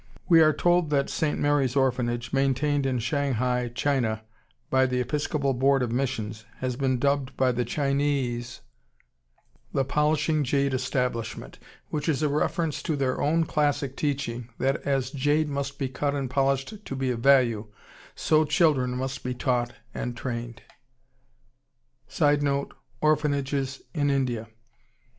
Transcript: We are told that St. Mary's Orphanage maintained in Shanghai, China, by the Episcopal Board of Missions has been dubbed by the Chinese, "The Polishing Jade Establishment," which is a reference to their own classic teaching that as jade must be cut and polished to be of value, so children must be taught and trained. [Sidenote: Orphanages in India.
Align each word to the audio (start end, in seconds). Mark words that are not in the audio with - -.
We 0.27 0.41
are 0.41 0.51
told 0.51 0.89
that 0.89 1.11
St. 1.11 1.37
Mary's 1.37 1.75
Orphanage 1.75 2.33
maintained 2.33 2.87
in 2.87 2.97
Shanghai, 2.97 3.67
China, 3.75 4.23
by 4.71 4.87
the 4.87 4.99
Episcopal 4.99 5.53
Board 5.53 5.83
of 5.83 5.91
Missions 5.91 6.43
has 6.57 6.75
been 6.75 6.97
dubbed 6.97 7.37
by 7.37 7.51
the 7.51 7.63
Chinese, 7.63 8.61
"The 9.73 9.85
Polishing 9.85 10.43
Jade 10.43 10.73
Establishment," 10.73 11.59
which 11.89 12.09
is 12.09 12.23
a 12.23 12.29
reference 12.29 12.81
to 12.81 12.95
their 12.95 13.21
own 13.21 13.43
classic 13.43 13.95
teaching 13.95 14.49
that 14.57 14.77
as 14.87 15.11
jade 15.11 15.49
must 15.49 15.77
be 15.77 15.87
cut 15.87 16.15
and 16.15 16.31
polished 16.31 16.83
to 16.83 16.95
be 16.95 17.11
of 17.11 17.19
value, 17.19 17.67
so 18.15 18.43
children 18.43 18.97
must 18.97 19.23
be 19.23 19.35
taught 19.35 19.71
and 19.93 20.17
trained. 20.17 20.63
[Sidenote: 22.07 22.73
Orphanages 23.01 23.83
in 23.93 24.09
India. 24.09 24.47